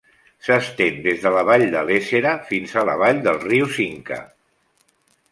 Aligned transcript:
S'estén 0.45 0.95
des 1.07 1.19
de 1.25 1.31
la 1.35 1.43
vall 1.49 1.65
de 1.75 1.83
l'Éssera 1.89 2.31
fins 2.47 2.73
a 2.75 2.83
la 2.89 2.95
vall 3.01 3.19
del 3.27 3.37
riu 3.43 3.67
Cinca. 3.75 4.19